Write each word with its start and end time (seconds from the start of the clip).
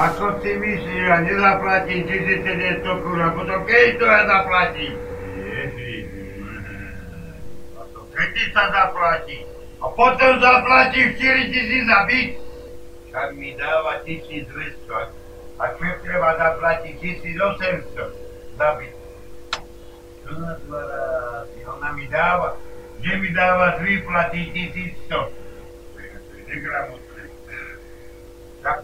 Ako 0.00 0.40
si 0.40 0.56
myslíš, 0.56 1.12
ja 1.12 1.20
nezaplatím 1.20 2.08
1900 2.08 3.04
korun, 3.04 3.20
a 3.20 3.36
potom 3.36 3.68
keď 3.68 4.00
to 4.00 4.04
ja 4.08 4.20
zaplatím? 4.24 4.96
Ježiš, 5.36 6.08
a 7.76 7.84
to 7.92 8.00
kedy 8.08 8.42
sa 8.56 8.64
zaplatí? 8.72 9.44
A 9.76 9.86
potom 9.92 10.40
zaplatím 10.40 11.12
4000 11.20 11.84
za 11.84 11.98
byt? 12.08 12.30
Však 13.12 13.28
mi 13.36 13.52
dáva 13.60 14.00
1200, 14.08 15.60
a 15.60 15.64
čo 15.76 15.84
treba 16.00 16.28
zaplatiť 16.32 16.94
1800 16.96 18.56
za 18.56 18.68
byt. 18.80 18.96
Čo 20.24 20.30
na 20.40 20.52
dva 20.64 20.80
razy? 20.80 21.60
Ona 21.68 21.88
mi 21.92 22.08
dáva, 22.08 22.56
že 23.04 23.12
mi 23.20 23.28
dáva 23.36 23.76
z 23.76 23.78
výplaty 23.84 24.48
1100. 24.48 25.12
To 25.12 25.98
je. 26.00 26.99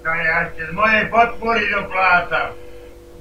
Tak 0.07 0.15
to 0.15 0.23
ja 0.23 0.39
ešte 0.47 0.63
z 0.71 0.73
mojej 0.79 1.05
podpory 1.11 1.67
doplácam. 1.67 2.55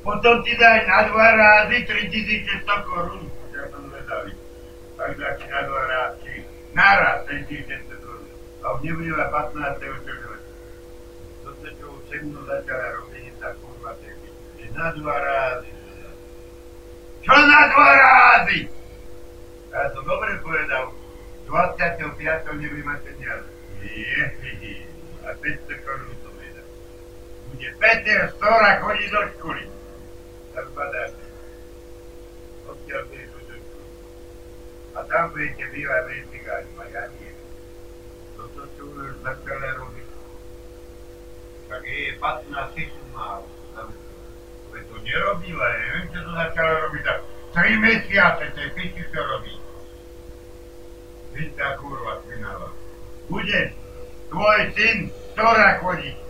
Potom 0.06 0.46
ti 0.46 0.54
daj 0.54 0.86
na 0.86 1.10
dva 1.10 1.28
rázy 1.34 1.82
3100 1.82 2.62
korún. 2.86 3.26
Ja 3.58 3.66
som 3.74 3.90
zvedavý. 3.90 4.38
Tak 4.94 5.18
dá 5.18 5.34
ti 5.34 5.50
na 5.50 5.66
dva 5.66 5.82
rázy. 5.90 6.46
Naraz 6.78 7.26
3100 7.26 7.90
korún. 8.06 8.30
A 8.62 8.66
už 8.78 8.86
nebude 8.86 9.18
15. 9.18 9.82
června. 9.82 10.38
Toto, 11.42 11.66
čo 11.74 11.86
už 11.90 12.02
se 12.06 12.18
mnou 12.22 12.46
začala 12.46 13.02
robiť, 13.02 13.34
tá 13.42 13.50
kurva. 13.66 13.98
Je 14.62 14.70
na 14.78 14.88
dva 14.94 15.16
rázy. 15.26 15.74
Čo 17.26 17.34
na 17.34 17.62
dva 17.74 17.90
rázy? 17.98 18.60
Ja 19.74 19.90
som 19.90 20.06
dobre 20.06 20.38
povedal. 20.38 20.94
25. 21.50 22.14
nebudem 22.62 22.86
mať 22.86 23.00
peniaze. 23.10 23.50
Ježiši. 23.82 24.86
A 25.26 25.34
500 25.34 25.82
korún 25.82 26.25
Bude 27.66 27.82
Peter 27.82 28.30
Stora 28.38 28.78
chodiť 28.78 29.10
do 29.10 29.22
školy. 29.34 29.66
Tak 30.54 30.70
badáte. 30.78 31.26
Odtiaľ 32.70 33.02
budeš 33.10 33.30
do 33.34 33.58
školy. 33.58 33.90
A 34.94 35.00
tam 35.10 35.34
budete 35.34 35.66
bývať 35.74 36.02
bez 36.06 36.22
cigári. 36.30 36.70
A 36.78 36.84
ja 36.94 37.04
nie. 37.18 37.34
Toto 38.38 38.70
čo 38.78 38.86
už 38.86 39.18
začali 39.26 39.70
robiť. 39.82 40.10
Tak 41.66 41.82
je 41.90 42.14
15 42.22 42.76
tisíc 42.78 43.06
málo. 43.18 43.50
Veď 44.70 44.84
to 44.86 44.98
nerobila, 45.02 45.66
ja 45.66 45.78
neviem, 45.90 46.06
čo 46.14 46.20
to 46.22 46.32
začala 46.38 46.74
robiť. 46.86 47.02
Tak 47.02 47.20
3 47.66 47.82
mesiace 47.82 48.46
tej 48.54 48.70
piči 48.78 49.04
to 49.10 49.22
robí. 49.26 49.56
Veď 51.34 51.50
tá 51.58 51.82
kurva 51.82 52.22
spinala. 52.22 52.70
Bude 53.26 53.74
tvoj 54.30 54.60
syn 54.78 55.10
Stora 55.34 55.82
chodiť. 55.82 56.25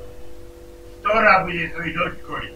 Stora 1.06 1.46
bude 1.46 1.70
chodiť 1.70 1.94
do 1.94 2.06
školy. 2.18 2.50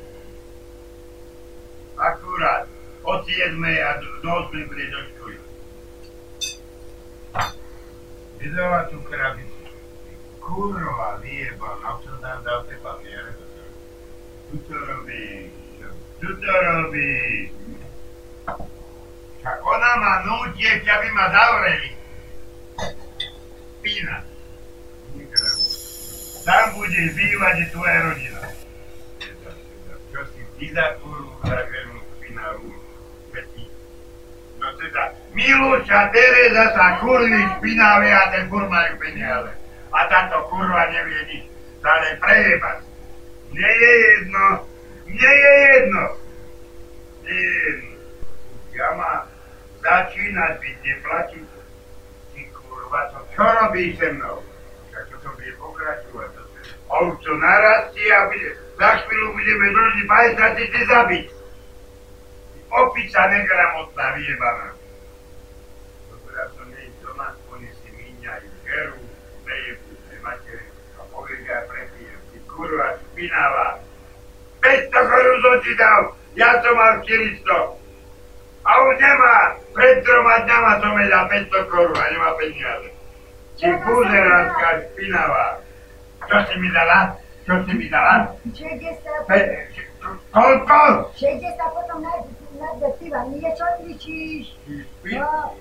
Akurát 2.02 2.66
od 3.06 3.22
7. 3.22 3.62
a 3.62 3.92
do, 4.02 4.10
do 4.26 4.30
8. 4.50 4.66
bude 4.66 4.86
do 4.90 5.00
školy. 5.06 5.38
Vydala 8.42 8.90
tú 8.90 9.06
krabicu. 9.06 9.70
Kurva, 10.42 11.22
vyjebal, 11.22 11.78
na 11.78 11.94
čo 12.02 12.10
tam 12.18 12.42
dal 12.42 12.66
tie 12.66 12.82
papiere? 12.82 13.38
Tu 14.50 14.58
to 14.66 14.74
robí, 14.82 15.54
tu 16.18 16.30
to 16.34 16.54
robí. 16.74 17.54
Však 19.46 19.58
ona 19.62 19.92
ma 20.02 20.14
núti, 20.26 20.66
ešte 20.66 20.90
aby 20.90 21.08
ma 21.14 21.30
zavreli. 21.30 21.90
Pína. 23.86 24.26
Tam 25.14 25.49
bude 26.80 27.04
bývať 27.12 27.58
tvoja 27.76 28.00
rodina. 28.08 28.44
Čo 30.16 30.22
si 30.32 30.42
ty 30.56 30.72
za 30.72 30.96
kurvu 31.04 31.36
zagrenu 31.44 32.00
špinavú? 32.16 32.72
No 34.60 34.68
teda, 34.76 35.16
Milúča 35.36 36.12
Tereza 36.12 36.72
sa 36.76 37.00
kurví 37.04 37.40
špinavé 37.60 38.12
a 38.12 38.32
ten 38.32 38.48
kur 38.48 38.64
majú 38.68 38.96
peniaze. 38.96 39.52
A 39.92 40.00
táto 40.08 40.48
kurva 40.48 40.88
nevie 40.92 41.20
nič. 41.28 41.44
Stále 41.84 42.16
prejebať. 42.20 42.80
Mne 43.52 43.72
je 43.72 43.94
jedno. 44.00 44.46
Mne 45.08 45.32
je 45.32 45.54
jedno. 45.64 46.04
Mne 47.24 47.36
je 47.36 47.52
jedno. 47.60 47.92
Ja 48.76 48.88
mám 48.96 49.28
začínať 49.84 50.54
byť 50.64 50.78
neplatiť. 50.80 51.48
Ty 52.36 52.42
kurva, 52.56 53.00
to 53.12 53.20
čo 53.36 53.44
robíš 53.44 54.00
se 54.00 54.08
mnou? 54.16 54.44
Tak 54.92 55.04
to 55.08 55.16
to 55.24 55.30
bude 55.40 55.54
pokračovať. 55.60 56.39
A 56.90 56.94
už 57.06 57.22
to 57.22 57.38
narastie 57.38 58.10
a 58.10 58.26
bude, 58.26 58.50
za 58.82 58.90
chvíľu 59.06 59.28
budeme 59.38 59.68
dlží 59.70 60.02
50 60.10 60.58
tisíc 60.58 60.86
zabiť. 60.90 61.26
Opica 62.70 63.22
negramotná 63.30 64.06
vyjebaná. 64.18 64.68
Dobre, 66.10 66.42
to 66.58 66.62
nie 66.74 66.82
je 66.90 66.92
doma, 67.06 67.28
oni 67.54 67.70
si 67.82 67.90
míňajú 67.94 68.50
žeru, 68.66 69.02
nejebu, 69.46 69.90
nematere 70.10 70.66
a 70.98 71.02
povedia 71.14 71.58
prepijem. 71.70 72.20
Ty 72.34 72.38
kurva 72.50 72.88
špinavá. 72.98 73.68
500 74.66 74.90
korun 74.90 75.38
som 75.46 75.58
ti 75.62 75.74
dal, 75.78 76.02
ja 76.34 76.50
som 76.62 76.74
mal 76.74 76.94
400. 77.06 77.78
A 78.66 78.72
už 78.86 78.94
nemá, 78.98 79.38
pred 79.78 79.98
troma 80.02 80.36
dňama 80.46 80.72
som 80.82 80.94
jej 80.98 81.10
dal 81.10 81.26
500 81.30 81.72
korun 81.74 81.98
a 82.02 82.06
nemá 82.10 82.30
peniaze. 82.38 82.90
Ty 83.62 83.68
buzeránska 83.86 84.68
špinavá. 84.90 85.69
Čo 86.30 86.38
si 86.46 86.56
mi 86.60 86.70
dala? 86.70 87.00
Čo 87.44 87.54
si 87.66 87.74
mi 87.74 87.88
dala? 87.90 88.16
60, 88.46 89.26
Pe- 89.26 89.66
koľko? 90.30 90.80
60 91.18 91.58
potom 91.58 91.98
nájde 92.00 92.88
piva, 93.02 93.20
nie 93.28 93.50
čo 93.52 93.66
kričíš? 93.82 94.46
No, 95.18 95.58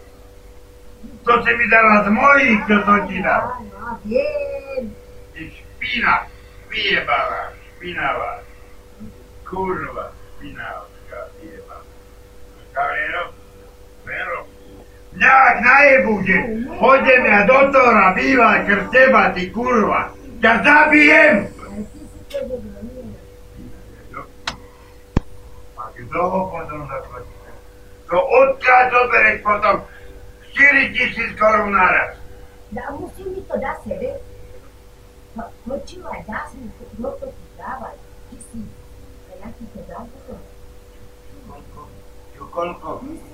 To 1.25 1.33
si 1.41 1.51
mi 1.55 1.67
dala 1.69 2.05
z 2.05 2.09
mojich, 2.11 2.59
čo 2.67 2.77
som 2.84 3.01
ti 3.06 3.19
dal. 3.23 3.43
áno, 3.56 3.97
viem. 4.05 4.93
Ty 5.33 5.43
špina, 5.49 6.15
vyjebala, 6.69 7.55
špinavá. 7.56 8.33
Kurva, 9.47 10.12
špinavská, 10.37 11.21
vyjebala. 11.39 11.87
Kavero, 12.75 13.25
vero. 14.05 14.39
Mňa 15.17 15.33
ak 15.33 15.56
najebu, 15.65 16.12
že 16.23 16.37
pôjdem 16.77 17.23
ja 17.25 17.41
do 17.49 17.59
tora 17.73 18.12
bývať 18.12 18.59
krz 18.69 18.85
teba, 18.93 19.23
ty 19.33 19.49
kurva. 19.49 20.12
Ťa 20.38 20.53
zabijem! 20.62 21.37
A 25.75 25.82
kto 25.99 26.21
ho 26.31 26.41
potom 26.54 26.81
zaplatí? 26.87 27.34
To 28.06 28.16
odkiaľ 28.22 28.82
zoberieš 28.88 29.38
potom 29.43 29.76
4 30.54 30.94
tisíc 30.94 31.31
korún 31.34 31.75
naraz. 31.75 32.15
Da, 32.71 32.87
musí 32.94 33.26
mi 33.26 33.43
to 33.50 33.59
dať 33.59 33.78
sebe. 33.82 34.22
No, 35.34 35.43
počúvaj, 35.66 36.22
dá 36.31 36.47
si 36.55 36.62
mi 36.62 36.70
to, 36.70 36.87
ti 37.26 37.47
dávaj. 37.59 37.97
Ty 38.31 38.37
si, 38.38 38.60
a 39.28 39.32
ja 39.43 39.49
ti 39.59 39.65
to 39.75 39.81
dám 39.91 40.06
potom. 40.06 40.41
Koľko? 41.50 41.91
Čo 42.38 42.55
koľko? 42.55 42.91
Ty 43.03 43.15
si. 43.19 43.28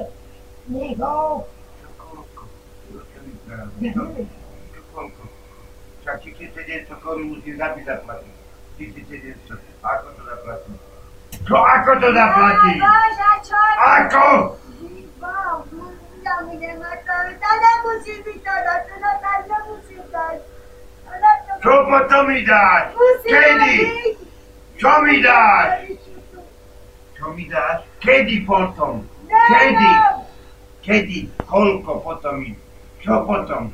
Nie, 0.66 0.90
no. 0.98 1.44
Čo 1.78 1.90
koľko? 2.00 2.44
Čo 2.90 3.20
mi 3.22 3.34
dáš? 3.46 3.70
Ja 3.78 3.92
Čo- 3.94 4.08
neviem. 4.10 4.28
čo 4.74 4.82
koľko? 4.90 5.24
Však 6.02 6.18
1700 6.22 7.04
korún 7.04 7.38
musím 7.38 7.56
zabiť 7.58 7.84
zaplatiť. 7.86 8.34
1700. 8.78 9.62
Ako 9.84 10.08
to 10.12 10.22
zaplatím? 10.26 10.76
Čo 11.46 11.58
ako 11.58 11.92
to 12.02 12.10
zaplatím? 12.14 12.78
Bože, 12.82 13.32
čo? 13.46 13.62
Ako? 13.78 14.28
Wow, 15.22 15.58
ja 16.22 16.36
mi 16.46 16.56
nemá 16.58 16.92
to, 17.02 17.16
to 17.38 17.50
Kedy 28.06 28.46
potom? 28.46 29.02
Kedy? 29.26 29.92
Kedy? 30.86 31.20
Koľko 31.50 32.06
potom? 32.06 32.46
Čo 33.02 33.26
potom? 33.26 33.74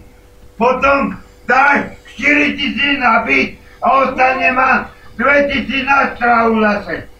Potom 0.55 1.19
dáš 1.43 1.99
4 2.15 2.55
tisíc 2.55 2.95
na 2.95 3.27
byt 3.27 3.59
a 3.83 4.07
ostane 4.07 4.49
ma 4.55 4.87
2 5.19 5.51
tisíc 5.51 5.83
na 5.83 6.15
strahu 6.15 6.63
zase. 6.63 7.11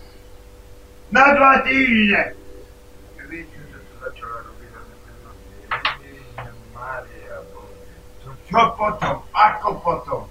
Na 1.11 1.35
dva 1.35 1.59
týždne. 1.67 2.39
Čo 8.47 8.61
potom? 8.79 9.15
Ako 9.35 9.69
potom? 9.83 10.21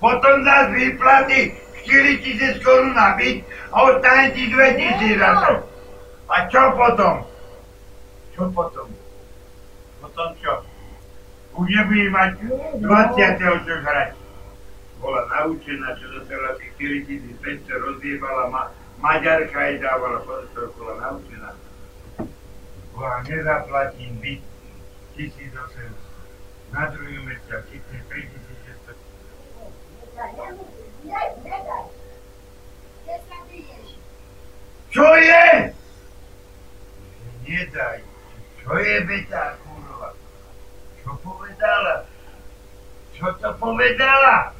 Potom 0.00 0.34
zás 0.42 0.66
výplaty 0.72 1.52
4 1.84 2.24
tisíc 2.24 2.64
korun 2.64 2.94
na 2.94 3.16
byt 3.16 3.44
a 3.72 3.82
ostane 3.82 4.30
ti 4.34 4.50
2 4.50 4.78
tisíc 4.78 5.18
to. 5.18 5.52
A 6.30 6.46
čo 6.46 6.62
potom? 6.78 7.26
Čo 8.36 8.42
potom? 8.54 8.86
Potom 10.00 10.28
čo? 10.38 10.54
Už 11.58 11.66
nebudeš 11.66 12.08
mať 12.14 12.30
20. 12.78 13.66
čo 13.66 13.74
hrať. 13.82 14.10
Bola 15.00 15.24
naučená, 15.32 15.96
čo 15.96 16.12
dostala 16.12 16.60
tých 16.60 16.76
4500, 16.76 17.72
rozjebala 17.72 18.52
ma, 18.52 18.68
Maďarka 19.00 19.56
jej 19.64 19.80
dávala, 19.80 20.20
pozor, 20.28 20.76
bola 20.76 21.00
naučená. 21.00 21.56
Bola, 22.92 23.24
nezaplatím 23.24 24.20
byt 24.20 24.44
1800. 25.16 26.76
Na 26.76 26.92
druhý 26.92 27.16
mesiac 27.24 27.64
chytne 27.72 28.04
3600. 28.12 30.79
Čo 34.90 35.06
je? 35.16 35.46
Nedaj. 37.46 37.98
Čo 38.60 38.72
je 38.76 38.96
beta, 39.06 39.56
kurva? 39.64 40.12
Čo 41.00 41.10
povedala? 41.22 42.04
Čo 43.14 43.26
to 43.38 43.50
povedala? 43.56 44.52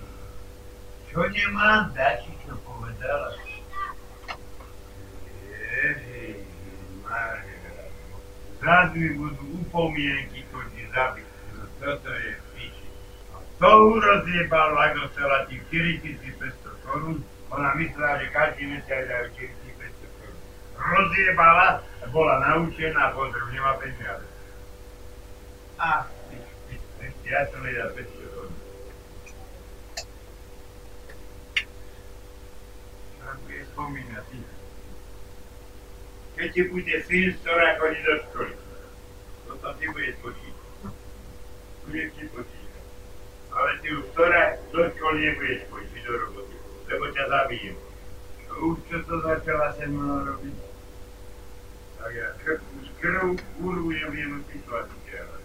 Čo 1.10 1.26
nemám 1.28 1.90
dať, 1.92 2.30
čo 2.46 2.54
povedala? 2.62 3.34
Ježiš, 5.50 6.46
Maria. 7.02 7.90
Zrazu 8.62 9.02
budú 9.18 9.44
upomienky 9.66 10.46
chodiť 10.48 10.86
zabiť. 10.94 11.28
No 11.58 11.64
toto 11.82 12.10
je 12.14 12.32
to 13.60 14.00
rozjebal, 14.00 14.72
ako 14.72 15.00
chcela 15.12 15.44
tých 15.44 15.60
4500 15.68 16.84
korún. 16.88 17.20
Ona 17.52 17.76
myslela, 17.76 18.24
že 18.24 18.32
každý 18.32 18.62
mesiac 18.72 19.04
dajú 19.04 19.26
4500 19.36 20.16
korún. 20.16 20.38
Rozjebala, 20.80 21.84
bola 22.08 22.34
naučená, 22.40 23.12
pozor, 23.12 23.44
nemá 23.52 23.76
peniaze. 23.76 24.24
A, 25.76 26.08
ja 27.28 27.40
som 27.52 27.60
jej 27.68 27.76
dal 27.76 27.92
500 27.92 28.32
korún. 28.32 28.56
Čo 33.20 33.28
bude 33.44 33.62
spomínať? 33.76 34.26
Keď 36.40 36.48
ti 36.56 36.62
bude 36.72 36.96
syn, 37.04 37.36
ktorá 37.44 37.76
chodí 37.76 38.00
do 38.00 38.14
školy, 38.24 38.54
potom 39.44 39.72
ty 39.76 39.84
budeš 39.92 40.16
počítať. 40.24 40.68
Budeš 41.84 42.08
ti 42.16 42.24
počítať. 42.32 42.79
Ale 43.50 43.70
ty 43.82 43.88
už 43.90 44.04
ktorá 44.14 44.54
do 44.70 44.80
školy 44.94 45.18
nebudeš 45.26 45.60
počítať 45.66 46.02
do 46.06 46.14
roboty, 46.22 46.56
lebo 46.86 47.04
ťa 47.10 47.24
zabijem. 47.26 47.76
Už 48.60 48.76
čo 48.90 48.98
to 49.06 49.14
začala 49.20 49.72
se 49.74 49.86
mnou 49.86 50.24
robiť? 50.24 50.56
Tak 51.98 52.12
ja 52.14 52.28
krv, 52.44 52.60
už 52.80 52.88
krv, 53.00 53.26
kurvu 53.58 53.90
nebudem 53.90 54.44
pýtovať 54.48 54.86
utiaľať. 54.88 55.44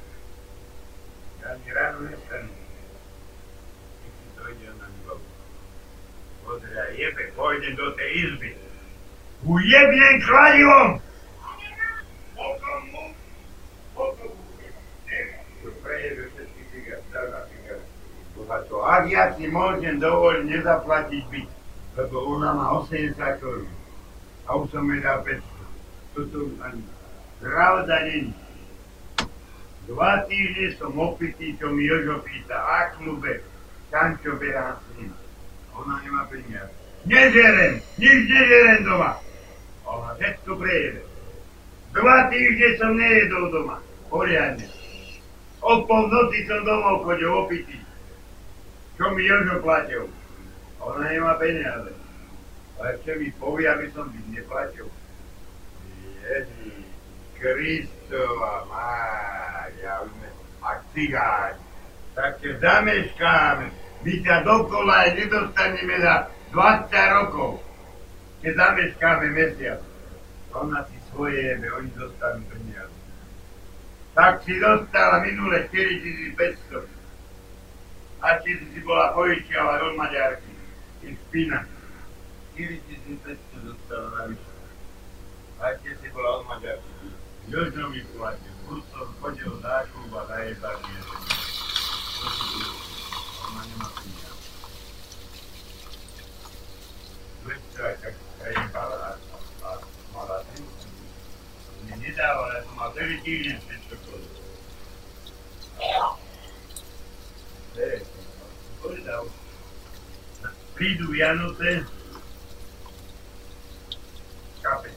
Ja 1.42 1.46
ani 1.52 1.70
ráno 1.74 2.00
nestanem. 2.08 2.56
Keď 4.02 4.12
si 4.14 4.28
to 4.38 4.42
ide 4.54 4.70
na 4.80 4.88
hlavu. 4.88 5.26
Pozri, 6.46 6.72
jebe, 6.96 7.24
pôjdem 7.36 7.74
do 7.76 7.88
tej 7.98 8.10
izby. 8.22 8.52
Ujebnem 9.46 10.16
kladivom! 10.26 10.90
Potom 12.36 12.82
mu, 12.92 13.06
potom 13.94 14.32
mu, 14.34 14.46
to 15.62 15.70
prejebe 15.82 16.30
všetky 16.34 16.62
cigar, 16.72 17.02
dá 17.10 17.22
na 17.30 17.42
cigar. 17.50 17.82
Ja 19.04 19.36
si 19.36 19.52
môžem 19.52 20.00
dovoliť 20.00 20.48
nezaplatiť 20.48 21.24
byt, 21.28 21.52
lebo 22.00 22.16
ona 22.40 22.56
má 22.56 22.66
80 22.80 23.20
korún 23.44 23.68
a 24.48 24.50
už 24.56 24.72
som 24.72 24.88
jej 24.88 25.04
dal 25.04 25.20
500. 25.26 25.44
Toto 26.16 26.40
ani 26.64 26.82
pravda 27.44 27.96
není. 28.08 28.32
Dva 29.86 30.24
týždne 30.26 30.80
som 30.80 30.96
opitý, 30.98 31.54
čo 31.60 31.70
mi 31.70 31.86
Jožo 31.86 32.24
pýta, 32.26 32.58
a 32.58 32.96
klube, 32.98 33.44
tam 33.94 34.18
čo 34.24 34.34
behám 34.40 34.80
s 34.82 34.88
ním. 34.98 35.14
Ona 35.76 36.02
nemá 36.02 36.26
peniaze. 36.32 36.74
Nežerem, 37.06 37.84
nič 38.02 38.20
nežerem 38.26 38.82
doma. 38.82 39.22
Ona 39.86 40.18
všetko 40.18 40.52
prejede. 40.58 41.02
Dva 41.94 42.18
týždne 42.34 42.70
som 42.82 42.92
nejedol 42.98 43.46
doma. 43.54 43.78
Poriadne. 44.10 44.66
O 45.62 45.86
polnoci 45.86 46.40
som 46.50 46.62
domov 46.66 47.06
chodil 47.06 47.30
opitý. 47.30 47.78
Čo 48.96 49.12
mi 49.12 49.28
Jožo 49.28 49.60
platil. 49.60 50.08
Ona 50.80 51.12
nemá 51.12 51.36
peniaze. 51.36 51.92
A 52.80 52.96
ešte 52.96 53.20
mi 53.20 53.32
povie, 53.36 53.68
aby 53.68 53.92
som 53.92 54.08
byť 54.08 54.26
neplatil. 54.32 54.88
Ježiš, 56.24 56.88
Kristova 57.36 58.64
Mária, 58.72 60.08
a 60.66 60.70
cigáň. 60.96 61.56
Tak 62.16 62.40
ťa 62.40 62.52
zameškáme. 62.64 63.68
My 64.08 64.14
ťa 64.24 64.38
dokola 64.48 64.94
aj 65.04 65.10
nedostaneme 65.20 65.96
za 66.00 66.16
20 66.56 67.18
rokov. 67.20 67.52
Keď 68.40 68.54
zameškáme 68.56 69.28
mesiac. 69.36 69.82
Ona 70.56 70.88
si 70.88 70.96
svoje 71.12 71.36
jebe, 71.36 71.68
oni 71.76 71.92
dostanú 72.00 72.40
peniaze. 72.48 72.96
Tak 74.16 74.48
si 74.48 74.56
dostala 74.56 75.20
minule 75.28 75.68
4500. 75.68 76.95
A 78.26 78.42
či 78.42 78.58
si 78.58 78.82
bola 78.82 79.14
požičiavať 79.14 79.80
od 79.86 79.94
Maďarky. 80.02 80.50
I 81.06 81.14
špina. 81.14 81.62
4500 82.58 83.38
dostala 83.70 84.10
navyše. 84.18 84.54
A 85.62 85.78
či 85.78 85.94
si 85.94 86.10
bola 86.10 86.42
od 86.42 86.50
Maďarky. 86.50 87.14
Jožo 87.46 87.86
mi 87.94 88.02
platil. 88.18 88.54
Plus 88.66 88.82
som 88.90 89.06
chodil 89.22 89.62
klub 89.62 90.12
a 90.18 90.26
zajebal 90.26 90.74
mi. 90.90 90.98
To 91.06 92.26
si 92.34 92.46
tu. 92.50 92.66
Ona 93.46 93.62
nemá 93.70 93.88
peniaze. 93.94 94.50
Lepšia 97.46 97.82
aj 97.86 97.96
tak 98.02 98.16
zajebala 98.42 98.98
a, 99.06 99.10
a 99.62 99.70
mala 100.18 100.42
ten. 100.50 100.66
Mne 101.86 101.96
nedávala, 102.02 102.58
ja 102.58 102.62
som 102.66 102.74
mal 102.74 102.90
celý 102.98 103.22
týždeň 103.22 103.62
všetko 103.62 103.96
chodil. 104.10 104.34
fiduviándose 110.76 111.84
cápete, 114.62 114.96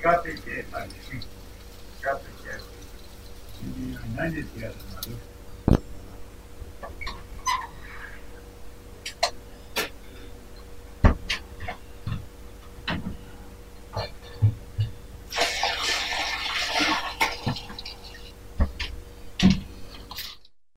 cápete, 0.00 0.66
magnífico, 0.70 1.26
cápete, 2.00 2.62
y 3.62 4.14
nadie 4.14 4.44
te 4.44 4.66
ha 4.66 4.72